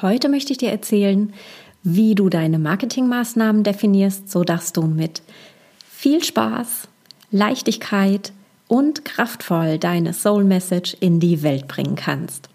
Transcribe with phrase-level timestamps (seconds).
[0.00, 1.32] Heute möchte ich dir erzählen,
[1.82, 5.22] wie du deine Marketingmaßnahmen definierst, sodass du mit
[5.90, 6.86] viel Spaß,
[7.32, 8.32] Leichtigkeit
[8.68, 12.48] und kraftvoll deine Soul Message in die Welt bringen kannst.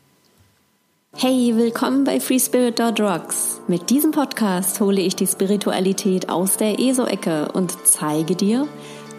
[1.15, 3.59] Hey, willkommen bei FreeSpirit.rocks.
[3.67, 8.67] Mit diesem Podcast hole ich die Spiritualität aus der ESO-Ecke und zeige dir,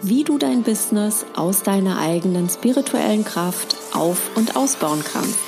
[0.01, 5.39] wie du dein Business aus deiner eigenen spirituellen Kraft auf- und ausbauen kannst.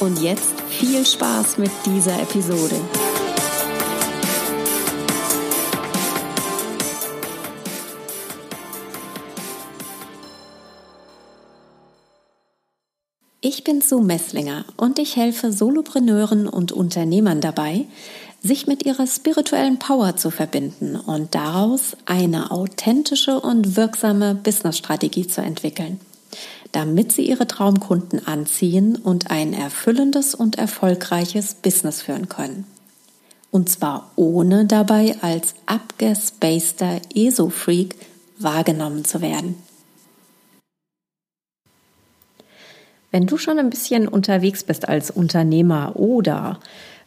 [0.00, 2.74] Und jetzt viel Spaß mit dieser Episode.
[13.42, 17.84] Ich bin Sue Messlinger und ich helfe Solopreneuren und Unternehmern dabei,
[18.42, 25.42] sich mit ihrer spirituellen Power zu verbinden und daraus eine authentische und wirksame Businessstrategie zu
[25.42, 26.00] entwickeln
[26.72, 32.64] damit sie ihre Traumkunden anziehen und ein erfüllendes und erfolgreiches Business führen können.
[33.50, 37.96] Und zwar ohne dabei als abgespaceter ESO-Freak
[38.38, 39.56] wahrgenommen zu werden.
[43.10, 46.60] Wenn du schon ein bisschen unterwegs bist als Unternehmer oder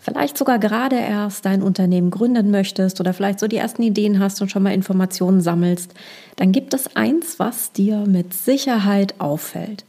[0.04, 4.42] vielleicht sogar gerade erst dein Unternehmen gründen möchtest oder vielleicht so die ersten Ideen hast
[4.42, 5.94] und schon mal Informationen sammelst,
[6.36, 9.86] dann gibt es eins, was dir mit Sicherheit auffällt.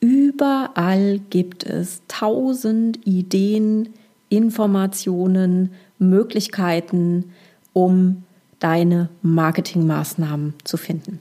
[0.00, 3.88] Überall gibt es tausend Ideen,
[4.28, 7.32] Informationen, Möglichkeiten,
[7.72, 8.24] um
[8.58, 11.20] deine Marketingmaßnahmen zu finden.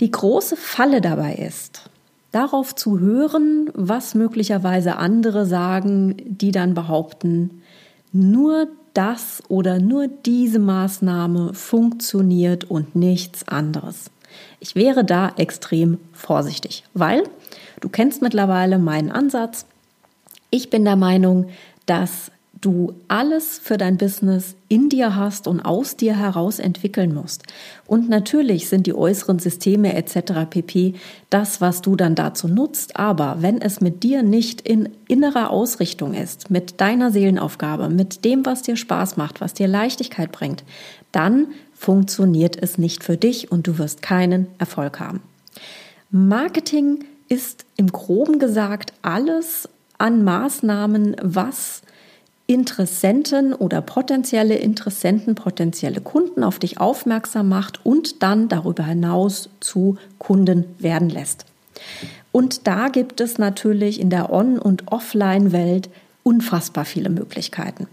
[0.00, 1.90] Die große Falle dabei ist,
[2.32, 7.62] darauf zu hören, was möglicherweise andere sagen, die dann behaupten,
[8.12, 14.10] nur das oder nur diese Maßnahme funktioniert und nichts anderes.
[14.60, 17.24] Ich wäre da extrem vorsichtig, weil
[17.80, 19.66] du kennst mittlerweile meinen Ansatz.
[20.50, 21.48] Ich bin der Meinung,
[21.86, 22.30] dass
[22.62, 27.42] du alles für dein Business in dir hast und aus dir heraus entwickeln musst.
[27.86, 30.48] Und natürlich sind die äußeren Systeme etc.
[30.48, 30.94] pp.
[31.28, 32.96] das, was du dann dazu nutzt.
[32.96, 38.46] Aber wenn es mit dir nicht in innerer Ausrichtung ist, mit deiner Seelenaufgabe, mit dem,
[38.46, 40.64] was dir Spaß macht, was dir Leichtigkeit bringt,
[41.10, 45.20] dann funktioniert es nicht für dich und du wirst keinen Erfolg haben.
[46.10, 49.68] Marketing ist im groben gesagt alles
[49.98, 51.82] an Maßnahmen, was
[52.52, 59.96] Interessenten oder potenzielle Interessenten, potenzielle Kunden auf dich aufmerksam macht und dann darüber hinaus zu
[60.18, 61.46] Kunden werden lässt.
[62.32, 65.90] Und da gibt es natürlich in der On- und Offline-Welt
[66.22, 67.86] unfassbar viele Möglichkeiten.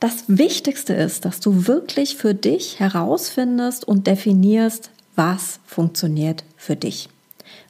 [0.00, 7.08] Das Wichtigste ist, dass du wirklich für dich herausfindest und definierst, was funktioniert für dich.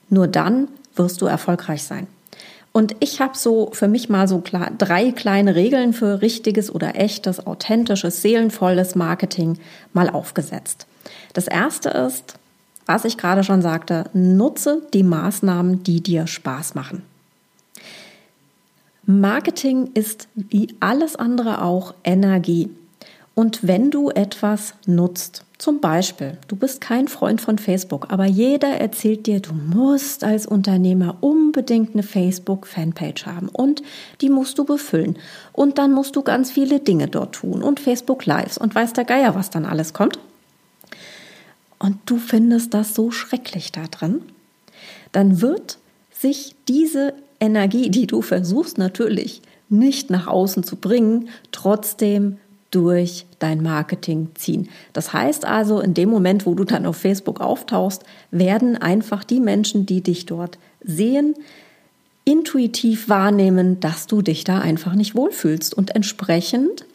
[0.08, 2.06] Nur dann wirst du erfolgreich sein.
[2.72, 6.96] Und ich habe so für mich mal so klar, drei kleine Regeln für richtiges oder
[6.96, 9.58] echtes, authentisches, seelenvolles Marketing
[9.92, 10.86] mal aufgesetzt.
[11.34, 12.34] Das erste ist,
[12.86, 17.02] was ich gerade schon sagte, nutze die Maßnahmen, die dir Spaß machen.
[19.04, 22.70] Marketing ist wie alles andere auch Energie.
[23.34, 28.80] Und wenn du etwas nutzt, zum Beispiel, du bist kein Freund von Facebook, aber jeder
[28.80, 33.82] erzählt dir, du musst als Unternehmer unbedingt eine Facebook-Fanpage haben und
[34.20, 35.16] die musst du befüllen.
[35.52, 39.04] Und dann musst du ganz viele Dinge dort tun und Facebook Lives und weiß der
[39.04, 40.18] Geier, was dann alles kommt.
[41.78, 44.22] Und du findest das so schrecklich da drin,
[45.12, 45.78] dann wird
[46.10, 52.38] sich diese Energie, die du versuchst natürlich nicht nach außen zu bringen, trotzdem
[52.72, 54.68] durch dein Marketing ziehen.
[54.92, 58.02] Das heißt also, in dem Moment, wo du dann auf Facebook auftauchst,
[58.32, 61.34] werden einfach die Menschen, die dich dort sehen,
[62.24, 65.74] intuitiv wahrnehmen, dass du dich da einfach nicht wohlfühlst.
[65.74, 66.86] Und entsprechend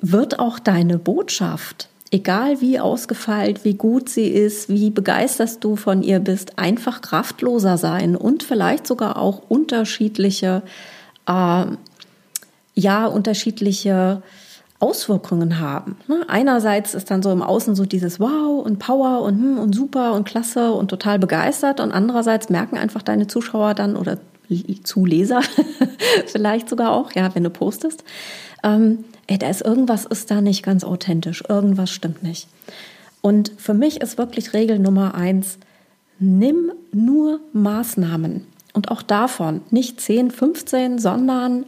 [0.00, 6.02] wird auch deine Botschaft, egal wie ausgefeilt, wie gut sie ist, wie begeistert du von
[6.02, 10.62] ihr bist, einfach kraftloser sein und vielleicht sogar auch unterschiedliche,
[11.26, 11.64] äh,
[12.74, 14.22] ja, unterschiedliche
[14.78, 15.96] Auswirkungen haben.
[16.06, 16.24] Ne?
[16.28, 20.12] Einerseits ist dann so im Außen so dieses Wow und Power und, hm, und super
[20.12, 24.18] und klasse und total begeistert und andererseits merken einfach deine Zuschauer dann oder
[24.84, 25.40] Zuleser
[26.26, 28.04] vielleicht sogar auch, ja, wenn du postest,
[28.62, 32.48] ähm, ey, da ist irgendwas ist da nicht ganz authentisch, irgendwas stimmt nicht.
[33.22, 35.58] Und für mich ist wirklich Regel Nummer eins,
[36.18, 41.64] nimm nur Maßnahmen und auch davon nicht 10, 15, sondern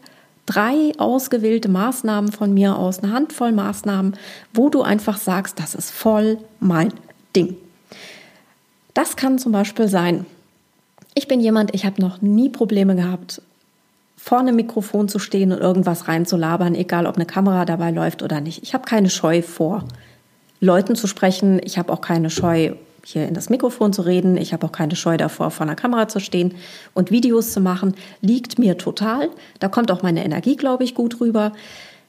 [0.48, 4.16] drei ausgewählte Maßnahmen von mir aus, eine Handvoll Maßnahmen,
[4.54, 6.92] wo du einfach sagst, das ist voll mein
[7.36, 7.56] Ding.
[8.94, 10.24] Das kann zum Beispiel sein,
[11.14, 13.42] Ich bin jemand, ich habe noch nie Probleme gehabt,
[14.16, 18.40] vor einem Mikrofon zu stehen und irgendwas reinzulabern, egal ob eine Kamera dabei läuft oder
[18.40, 18.62] nicht.
[18.62, 19.84] Ich habe keine Scheu vor,
[20.60, 21.60] Leuten zu sprechen.
[21.64, 22.74] Ich habe auch keine Scheu,
[23.12, 24.36] hier in das Mikrofon zu reden.
[24.36, 26.54] Ich habe auch keine Scheu davor, vor einer Kamera zu stehen
[26.92, 27.94] und Videos zu machen.
[28.20, 29.30] Liegt mir total.
[29.60, 31.52] Da kommt auch meine Energie, glaube ich, gut rüber.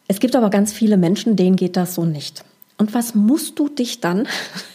[0.10, 2.44] Es gibt aber ganz viele Menschen, denen geht das so nicht.
[2.78, 4.28] Und was musst du dich dann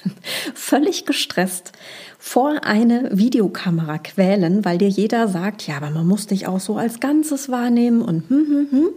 [0.54, 1.72] völlig gestresst
[2.18, 6.76] vor eine Videokamera quälen, weil dir jeder sagt, ja, aber man muss dich auch so
[6.76, 8.88] als Ganzes wahrnehmen und hm, hm, hm.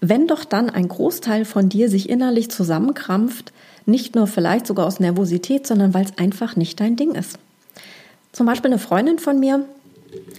[0.00, 3.52] Wenn doch dann ein Großteil von dir sich innerlich zusammenkrampft,
[3.88, 7.38] nicht nur vielleicht sogar aus Nervosität, sondern weil es einfach nicht dein Ding ist.
[8.32, 9.64] Zum Beispiel eine Freundin von mir,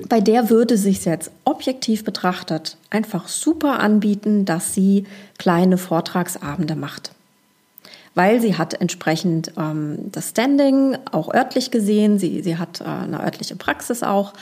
[0.07, 5.05] bei der würde sich jetzt objektiv betrachtet einfach super anbieten, dass sie
[5.37, 7.11] kleine Vortragsabende macht
[8.15, 13.23] weil sie hat entsprechend ähm, das Standing, auch örtlich gesehen, sie, sie hat äh, eine
[13.23, 14.33] örtliche Praxis auch.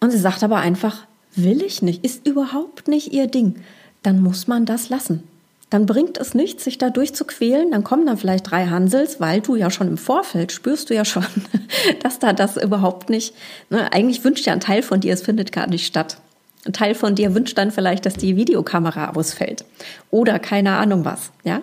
[0.00, 1.04] Und sie sagt aber einfach,
[1.36, 3.56] will ich nicht, ist überhaupt nicht ihr Ding.
[4.02, 5.22] Dann muss man das lassen.
[5.70, 7.70] Dann bringt es nichts, sich da durchzuquälen.
[7.72, 11.04] Dann kommen dann vielleicht drei Hansels, weil du ja schon im Vorfeld spürst du ja
[11.04, 11.26] schon,
[12.02, 13.34] dass da das überhaupt nicht,
[13.68, 16.18] ne, eigentlich wünscht ja ein Teil von dir, es findet gar nicht statt.
[16.64, 19.64] Ein Teil von dir wünscht dann vielleicht, dass die Videokamera ausfällt
[20.10, 21.60] oder keine Ahnung was, ja.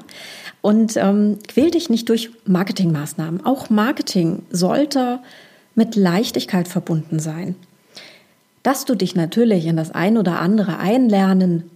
[0.62, 3.46] Und ähm, quäl dich nicht durch Marketingmaßnahmen.
[3.46, 5.20] Auch Marketing sollte
[5.76, 7.56] mit Leichtigkeit verbunden sein.
[8.64, 11.70] Dass du dich natürlich in das ein oder andere einlernen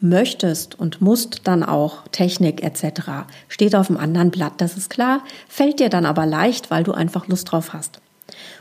[0.00, 3.26] möchtest und musst dann auch Technik etc.
[3.48, 6.92] steht auf dem anderen Blatt, das ist klar, fällt dir dann aber leicht, weil du
[6.92, 8.00] einfach Lust drauf hast.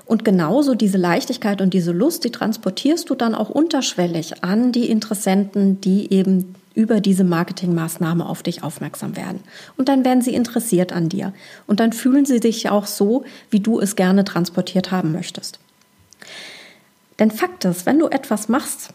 [0.06, 4.90] Und genauso diese Leichtigkeit und diese Lust, die transportierst du dann auch unterschwellig an die
[4.90, 9.42] Interessenten, die eben über diese Marketingmaßnahme auf dich aufmerksam werden.
[9.78, 11.34] Und dann werden sie interessiert an dir.
[11.68, 15.60] Und dann fühlen sie sich auch so, wie du es gerne transportiert haben möchtest.
[17.20, 18.94] Denn Fakt ist, wenn du etwas machst,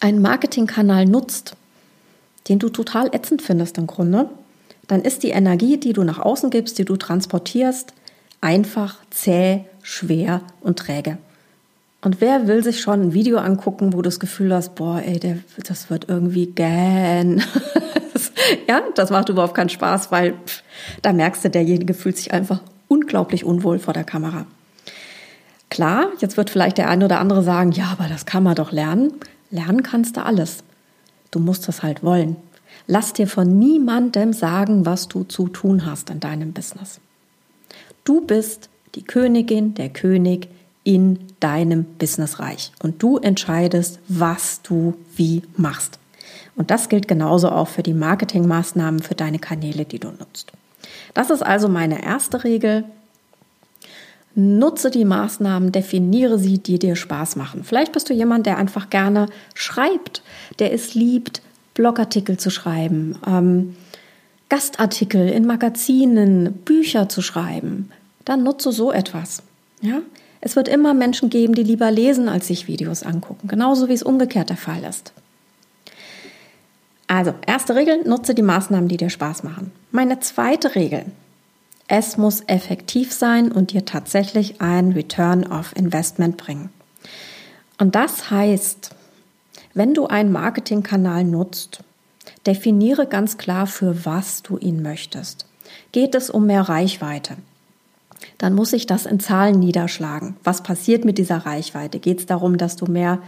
[0.00, 1.56] einen Marketingkanal nutzt,
[2.48, 4.28] den du total ätzend findest im Grunde,
[4.86, 7.92] dann ist die Energie, die du nach außen gibst, die du transportierst,
[8.40, 11.18] einfach zäh, schwer und träge.
[12.00, 15.18] Und wer will sich schon ein Video angucken, wo du das Gefühl hast, boah, ey,
[15.18, 17.42] der, das wird irgendwie gähn.
[18.68, 20.62] ja, das macht überhaupt keinen Spaß, weil pff,
[21.02, 24.46] da merkst du, derjenige fühlt sich einfach unglaublich unwohl vor der Kamera.
[25.70, 28.72] Klar, jetzt wird vielleicht der eine oder andere sagen, ja, aber das kann man doch
[28.72, 29.12] lernen.
[29.50, 30.62] Lernen kannst du alles.
[31.30, 32.36] Du musst das halt wollen.
[32.86, 37.00] Lass dir von niemandem sagen, was du zu tun hast in deinem Business.
[38.04, 40.48] Du bist die Königin, der König
[40.84, 42.72] in deinem Businessreich.
[42.82, 45.98] Und du entscheidest, was du wie machst.
[46.56, 50.52] Und das gilt genauso auch für die Marketingmaßnahmen für deine Kanäle, die du nutzt.
[51.14, 52.84] Das ist also meine erste Regel.
[54.40, 57.64] Nutze die Maßnahmen, definiere sie, die dir Spaß machen.
[57.64, 60.22] Vielleicht bist du jemand, der einfach gerne schreibt,
[60.60, 61.42] der es liebt,
[61.74, 63.74] Blogartikel zu schreiben, ähm,
[64.48, 67.90] Gastartikel in Magazinen, Bücher zu schreiben.
[68.24, 69.42] Dann nutze so etwas.
[69.80, 70.02] Ja?
[70.40, 74.04] Es wird immer Menschen geben, die lieber lesen, als sich Videos angucken, genauso wie es
[74.04, 75.12] umgekehrt der Fall ist.
[77.08, 79.72] Also, erste Regel, nutze die Maßnahmen, die dir Spaß machen.
[79.90, 81.06] Meine zweite Regel,
[81.88, 86.70] es muss effektiv sein und dir tatsächlich ein Return of Investment bringen.
[87.78, 88.90] Und das heißt,
[89.74, 91.80] wenn du einen Marketingkanal nutzt,
[92.46, 95.46] definiere ganz klar, für was du ihn möchtest.
[95.92, 97.36] Geht es um mehr Reichweite?
[98.38, 100.36] dann muss sich das in Zahlen niederschlagen.
[100.44, 101.98] Was passiert mit dieser Reichweite?
[101.98, 103.20] Geht es darum, dass du mehr,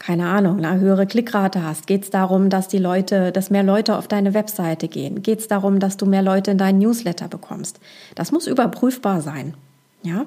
[0.00, 1.86] keine Ahnung, eine höhere Klickrate hast?
[1.86, 5.22] Geht es darum, dass die Leute, dass mehr Leute auf deine Webseite gehen?
[5.22, 7.78] Geht es darum, dass du mehr Leute in deinen Newsletter bekommst?
[8.14, 9.54] Das muss überprüfbar sein.
[10.02, 10.24] Ja,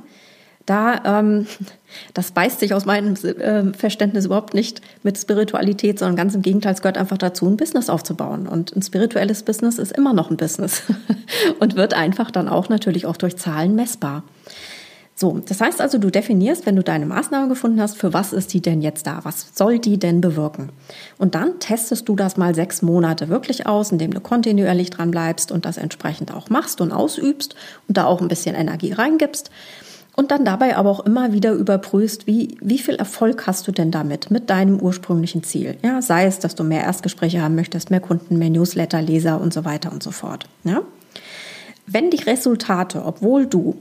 [0.68, 1.48] da, ähm,
[2.14, 6.74] das beißt sich aus meinem äh, Verständnis überhaupt nicht mit Spiritualität, sondern ganz im Gegenteil,
[6.74, 8.48] es gehört einfach dazu, ein Business aufzubauen.
[8.48, 10.84] Und ein spirituelles Business ist immer noch ein Business
[11.60, 14.24] und wird einfach dann auch natürlich auch durch Zahlen messbar.
[15.16, 18.54] So, das heißt also, du definierst, wenn du deine Maßnahme gefunden hast, für was ist
[18.54, 19.20] die denn jetzt da?
[19.24, 20.70] Was soll die denn bewirken?
[21.20, 25.52] Und dann testest du das mal sechs Monate wirklich aus, indem du kontinuierlich dran bleibst
[25.52, 27.56] und das entsprechend auch machst und ausübst
[27.88, 29.52] und da auch ein bisschen Energie reingibst.
[30.16, 33.90] Und dann dabei aber auch immer wieder überprüfst, wie, wie viel Erfolg hast du denn
[33.90, 35.76] damit, mit deinem ursprünglichen Ziel?
[35.84, 39.54] Ja, sei es, dass du mehr Erstgespräche haben möchtest, mehr Kunden, mehr Newsletter, Leser und
[39.54, 40.46] so weiter und so fort.
[40.64, 40.82] Ja?
[41.88, 43.76] Wenn die Resultate, obwohl du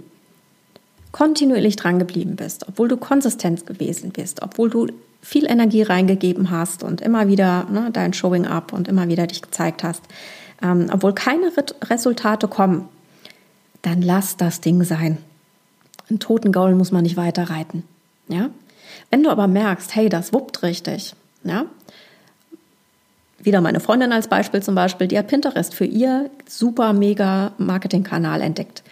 [1.12, 4.88] kontinuierlich dran geblieben bist, obwohl du konsistent gewesen bist, obwohl du
[5.21, 9.42] viel Energie reingegeben hast und immer wieder ne, dein Showing up und immer wieder dich
[9.42, 10.02] gezeigt hast,
[10.62, 11.52] ähm, obwohl keine
[11.85, 12.88] Resultate kommen,
[13.83, 15.19] dann lass das Ding sein.
[16.09, 17.85] Einen toten Gaul muss man nicht weiter reiten.
[18.28, 18.50] Ja?
[19.11, 21.14] Wenn du aber merkst, hey, das wuppt richtig,
[21.45, 21.66] ja,
[23.45, 28.40] wieder meine Freundin als Beispiel zum Beispiel, die hat Pinterest für ihr super mega Marketingkanal
[28.40, 28.83] entdeckt.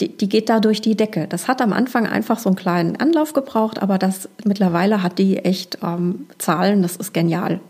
[0.00, 1.26] Die, die geht da durch die Decke.
[1.26, 5.38] Das hat am Anfang einfach so einen kleinen Anlauf gebraucht, aber das mittlerweile hat die
[5.38, 7.60] echt ähm, Zahlen, das ist genial.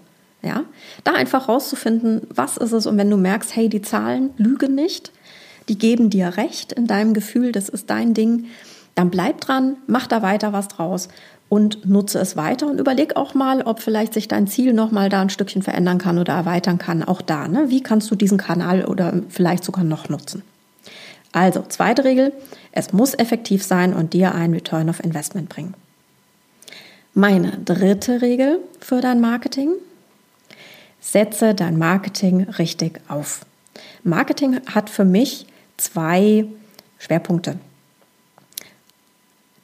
[0.43, 0.65] Ja,
[1.03, 5.11] da einfach rauszufinden, was ist es und wenn du merkst, hey, die Zahlen lügen nicht,
[5.69, 8.47] die geben dir recht in deinem Gefühl, das ist dein Ding,
[8.95, 11.09] dann bleib dran, mach da weiter was draus
[11.49, 15.09] und nutze es weiter und überleg auch mal, ob vielleicht sich dein Ziel noch mal
[15.09, 17.03] da ein Stückchen verändern kann oder erweitern kann.
[17.03, 17.67] Auch da, ne?
[17.69, 20.43] Wie kannst du diesen Kanal oder vielleicht sogar noch nutzen?
[21.37, 22.33] Also, zweite Regel,
[22.73, 25.75] es muss effektiv sein und dir einen Return of Investment bringen.
[27.13, 29.73] Meine dritte Regel für dein Marketing,
[30.99, 33.45] setze dein Marketing richtig auf.
[34.03, 36.47] Marketing hat für mich zwei
[36.99, 37.59] Schwerpunkte.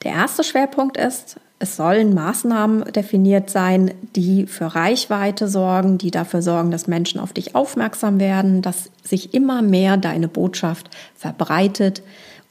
[0.02, 6.42] Der erste Schwerpunkt ist, es sollen Maßnahmen definiert sein, die für Reichweite sorgen, die dafür
[6.42, 12.02] sorgen, dass Menschen auf dich aufmerksam werden, dass sich immer mehr deine Botschaft verbreitet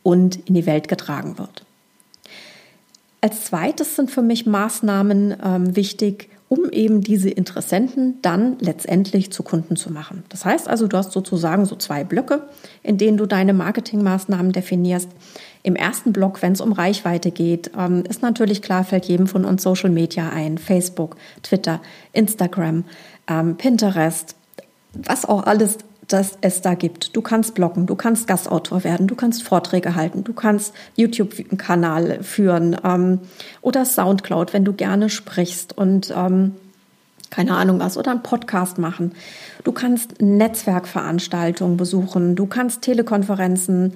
[0.02, 1.66] und in die Welt getragen wird.
[3.20, 9.44] Als zweites sind für mich Maßnahmen ähm, wichtig, um eben diese Interessenten dann letztendlich zu
[9.44, 10.24] Kunden zu machen.
[10.30, 12.44] Das heißt also, du hast sozusagen so zwei Blöcke,
[12.82, 15.10] in denen du deine Marketingmaßnahmen definierst.
[15.64, 19.46] Im ersten Block, wenn es um Reichweite geht, ähm, ist natürlich klar, fällt jedem von
[19.46, 20.58] uns Social Media ein.
[20.58, 21.82] Facebook, Twitter,
[22.14, 22.84] Instagram,
[23.28, 24.36] ähm, Pinterest,
[24.94, 25.78] was auch alles
[26.08, 27.16] das es da gibt.
[27.16, 32.76] Du kannst bloggen, du kannst Gastautor werden, du kannst Vorträge halten, du kannst YouTube-Kanal führen
[32.84, 33.20] ähm,
[33.62, 36.56] oder Soundcloud, wenn du gerne sprichst und ähm,
[37.30, 39.14] keine Ahnung was oder einen Podcast machen.
[39.64, 43.94] Du kannst Netzwerkveranstaltungen besuchen, du kannst Telekonferenzen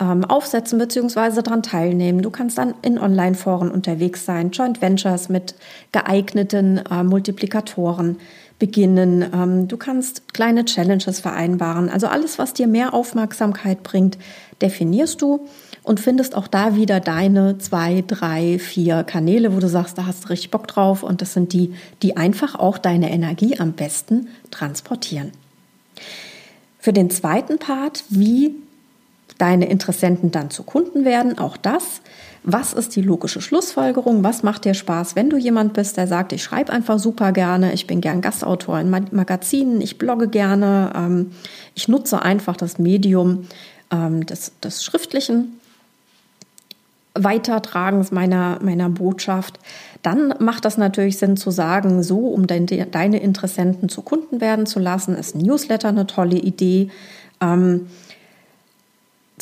[0.00, 1.42] ähm, aufsetzen bzw.
[1.42, 2.22] daran teilnehmen.
[2.22, 5.54] Du kannst dann in Online-Foren unterwegs sein, Joint Ventures mit
[5.92, 8.18] geeigneten äh, Multiplikatoren
[8.58, 9.24] beginnen.
[9.32, 11.88] Ähm, du kannst kleine Challenges vereinbaren.
[11.88, 14.18] Also alles, was dir mehr Aufmerksamkeit bringt,
[14.62, 15.46] definierst du
[15.82, 20.24] und findest auch da wieder deine zwei, drei, vier Kanäle, wo du sagst, da hast
[20.24, 24.28] du richtig Bock drauf und das sind die, die einfach auch deine Energie am besten
[24.50, 25.32] transportieren.
[26.78, 28.54] Für den zweiten Part, wie
[29.38, 32.00] deine Interessenten dann zu Kunden werden, auch das
[32.46, 34.22] was ist die logische Schlussfolgerung?
[34.22, 37.72] Was macht dir Spaß, wenn du jemand bist, der sagt, ich schreibe einfach super gerne,
[37.72, 41.32] ich bin gern Gastautor in Magazinen, ich blogge gerne, ähm,
[41.74, 43.46] ich nutze einfach das Medium
[43.90, 45.58] ähm, des, des schriftlichen
[47.14, 49.58] Weitertragens meiner, meiner Botschaft,
[50.02, 54.66] dann macht das natürlich Sinn zu sagen, so um dein, deine Interessenten zu Kunden werden
[54.66, 56.90] zu lassen, ist ein Newsletter eine tolle Idee.
[57.40, 57.86] Ähm,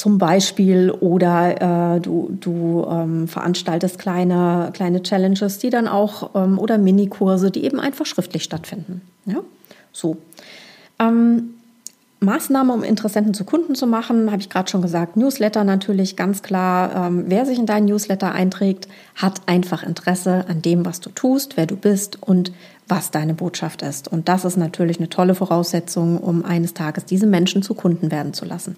[0.02, 6.59] zum Beispiel oder äh, du, du ähm, veranstaltest kleine, kleine Challenges, die dann auch ähm,
[6.59, 9.00] oder Minikurse, die eben einfach schriftlich stattfinden.
[9.26, 9.37] Ja,
[9.92, 10.16] so.
[10.99, 11.54] Ähm,
[12.18, 15.16] Maßnahme, um Interessenten zu Kunden zu machen, habe ich gerade schon gesagt.
[15.16, 17.06] Newsletter natürlich ganz klar.
[17.06, 21.56] Ähm, wer sich in deinen Newsletter einträgt, hat einfach Interesse an dem, was du tust,
[21.56, 22.50] wer du bist und
[22.88, 24.09] was deine Botschaft ist.
[24.09, 28.35] Und das ist natürlich eine tolle Voraussetzung, um eines Tages diese Menschen zu Kunden werden
[28.35, 28.75] zu lassen.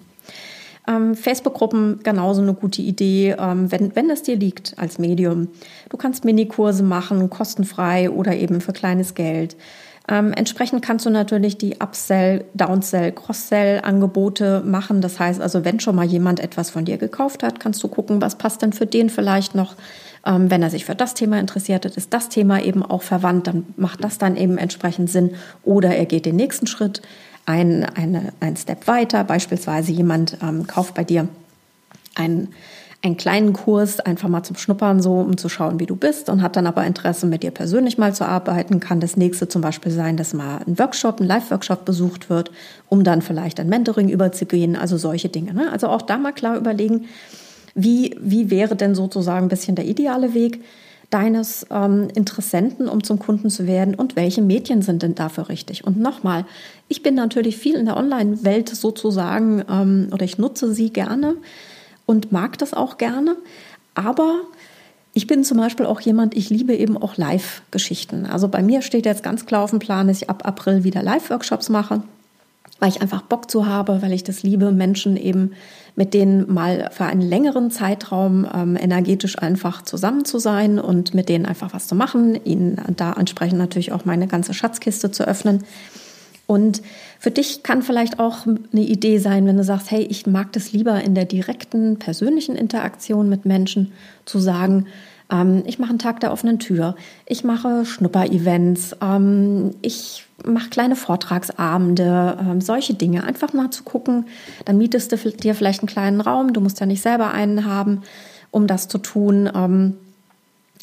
[0.87, 5.49] Ähm, Facebook-Gruppen genauso eine gute Idee, ähm, wenn, wenn es dir liegt als Medium.
[5.89, 9.55] Du kannst Minikurse machen, kostenfrei oder eben für kleines Geld.
[10.07, 15.01] Ähm, entsprechend kannst du natürlich die Upsell, Downsell, Cross-Sell-Angebote machen.
[15.01, 18.21] Das heißt also, wenn schon mal jemand etwas von dir gekauft hat, kannst du gucken,
[18.21, 19.75] was passt denn für den vielleicht noch.
[20.25, 23.47] Ähm, wenn er sich für das Thema interessiert hat, ist das Thema eben auch verwandt,
[23.47, 25.31] dann macht das dann eben entsprechend Sinn.
[25.63, 27.01] Oder er geht den nächsten Schritt
[27.45, 29.23] ein, eine, ein Step weiter.
[29.23, 31.27] Beispielsweise jemand ähm, kauft bei dir
[32.15, 32.49] einen,
[33.03, 36.41] einen kleinen Kurs einfach mal zum Schnuppern, so um zu schauen, wie du bist und
[36.41, 38.79] hat dann aber Interesse, mit dir persönlich mal zu arbeiten.
[38.79, 42.51] Kann das nächste zum Beispiel sein, dass mal ein Workshop, ein Live-Workshop besucht wird,
[42.89, 44.75] um dann vielleicht ein Mentoring überzugehen.
[44.75, 45.53] Also solche Dinge.
[45.53, 45.71] Ne?
[45.71, 47.05] Also auch da mal klar überlegen,
[47.75, 50.63] wie, wie wäre denn sozusagen ein bisschen der ideale Weg?
[51.09, 55.85] Deines ähm, Interessenten, um zum Kunden zu werden und welche Medien sind denn dafür richtig?
[55.85, 56.45] Und nochmal,
[56.87, 61.35] ich bin natürlich viel in der Online-Welt sozusagen ähm, oder ich nutze sie gerne
[62.05, 63.35] und mag das auch gerne,
[63.93, 64.41] aber
[65.13, 68.25] ich bin zum Beispiel auch jemand, ich liebe eben auch Live-Geschichten.
[68.25, 71.01] Also bei mir steht jetzt ganz klar auf dem Plan, dass ich ab April wieder
[71.01, 72.03] Live-Workshops mache
[72.79, 75.51] weil ich einfach Bock zu habe, weil ich das liebe, Menschen eben
[75.95, 81.29] mit denen mal für einen längeren Zeitraum ähm, energetisch einfach zusammen zu sein und mit
[81.29, 85.63] denen einfach was zu machen, ihnen da entsprechend natürlich auch meine ganze Schatzkiste zu öffnen.
[86.47, 86.81] Und
[87.19, 90.73] für dich kann vielleicht auch eine Idee sein, wenn du sagst, hey, ich mag das
[90.73, 93.93] lieber in der direkten persönlichen Interaktion mit Menschen
[94.25, 94.85] zu sagen,
[95.31, 96.95] Ähm, ich mache einen Tag der offenen Tür.
[97.25, 98.97] Ich mache Schnupper-Events.
[99.01, 102.37] Ähm, ich mache kleine Vortragsabende.
[102.39, 103.23] Ähm, solche Dinge.
[103.23, 104.25] Einfach mal zu gucken.
[104.65, 106.53] Dann mietest du dir vielleicht einen kleinen Raum.
[106.53, 108.01] Du musst ja nicht selber einen haben,
[108.51, 109.49] um das zu tun.
[109.53, 109.95] Ähm,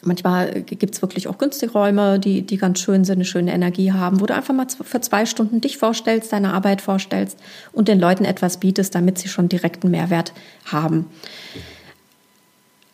[0.05, 3.93] Manchmal gibt es wirklich auch günstige Räume, die, die ganz schön sind, eine schöne Energie
[3.93, 7.39] haben, wo du einfach mal für zwei Stunden dich vorstellst, deine Arbeit vorstellst
[7.73, 10.33] und den Leuten etwas bietest, damit sie schon direkten Mehrwert
[10.65, 11.07] haben.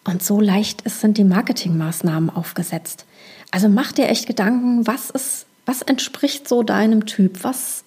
[0.09, 3.05] Und so leicht sind die Marketingmaßnahmen aufgesetzt.
[3.51, 7.45] Also mach dir echt Gedanken, was ist, was entspricht so deinem Typ?
[7.45, 7.85] Was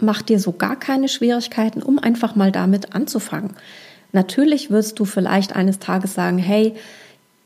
[0.00, 3.50] macht dir so gar keine Schwierigkeiten, um einfach mal damit anzufangen?
[4.10, 6.74] Natürlich wirst du vielleicht eines Tages sagen, hey,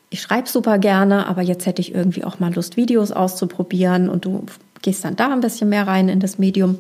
[0.09, 4.25] ich schreibe super gerne, aber jetzt hätte ich irgendwie auch mal Lust, Videos auszuprobieren und
[4.25, 4.47] du
[4.81, 6.79] gehst dann da ein bisschen mehr rein in das Medium.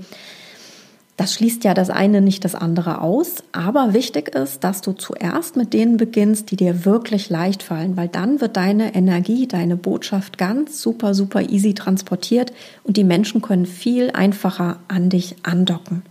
[1.16, 5.56] Das schließt ja das eine nicht das andere aus, aber wichtig ist, dass du zuerst
[5.56, 10.36] mit denen beginnst, die dir wirklich leicht fallen, weil dann wird deine Energie, deine Botschaft
[10.36, 12.52] ganz super, super easy transportiert
[12.84, 16.02] und die Menschen können viel einfacher an dich andocken.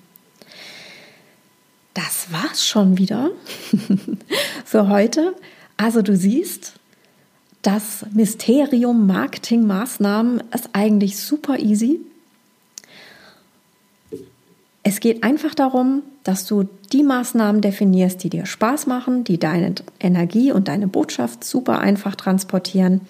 [1.94, 3.30] Das war's schon wieder
[4.66, 5.36] für heute.
[5.78, 6.74] Also du siehst,
[7.62, 12.00] das Mysterium Marketingmaßnahmen ist eigentlich super easy.
[14.88, 19.74] Es geht einfach darum, dass du die Maßnahmen definierst, die dir Spaß machen, die deine
[20.00, 23.02] Energie und deine Botschaft super einfach transportieren.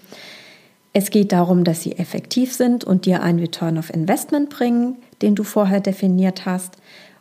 [0.94, 5.36] Es geht darum, dass sie effektiv sind und dir einen Return of Investment bringen, den
[5.36, 6.78] du vorher definiert hast.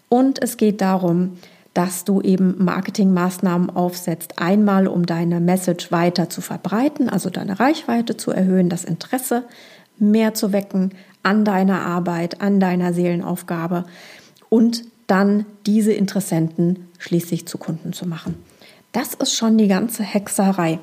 [0.09, 1.37] Und es geht darum,
[1.75, 4.39] dass du eben Marketingmaßnahmen aufsetzt.
[4.39, 9.43] Einmal, um deine Message weiter zu verbreiten, also deine Reichweite zu erhöhen, das Interesse
[9.99, 10.93] mehr zu wecken
[11.25, 13.87] an deiner Arbeit, an deiner Seelenaufgabe
[14.55, 18.37] und dann diese Interessenten schließlich zu Kunden zu machen.
[18.93, 20.79] Das ist schon die ganze Hexerei.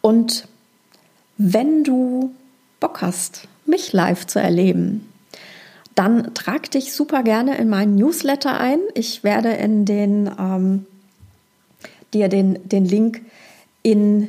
[0.00, 0.46] Und
[1.38, 2.30] wenn du
[2.78, 5.08] Bock hast, mich live zu erleben,
[5.96, 8.78] dann trag dich super gerne in meinen Newsletter ein.
[8.94, 10.86] Ich werde in den, ähm,
[12.14, 13.22] dir den, den Link
[13.82, 14.28] in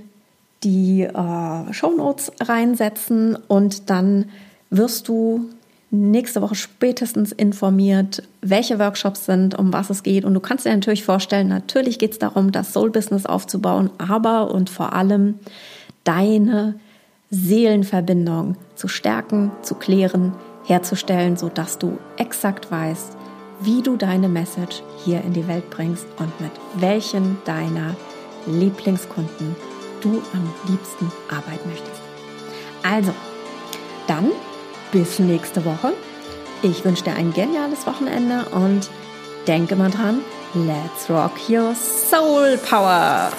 [0.64, 4.32] die äh, Show Notes reinsetzen und dann
[4.72, 5.52] wirst du
[5.90, 10.26] nächste Woche spätestens informiert, welche Workshops sind, um was es geht.
[10.26, 14.70] Und du kannst dir natürlich vorstellen, natürlich geht es darum, das Soul-Business aufzubauen, aber und
[14.70, 15.36] vor allem
[16.04, 16.76] deine
[17.30, 20.34] Seelenverbindung zu stärken, zu klären,
[20.66, 23.18] herzustellen, sodass du exakt weißt,
[23.62, 27.96] wie du deine Message hier in die Welt bringst und mit welchen deiner
[28.46, 29.56] Lieblingskunden
[30.02, 32.02] du am liebsten arbeiten möchtest.
[32.84, 33.14] Also,
[34.08, 34.32] dann
[34.92, 35.94] bis nächste Woche.
[36.62, 38.90] Ich wünsche dir ein geniales Wochenende und
[39.48, 40.22] denke mal dran,
[40.54, 43.32] let's rock your soul power!